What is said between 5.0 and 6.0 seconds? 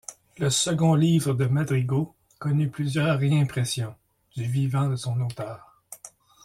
auteur.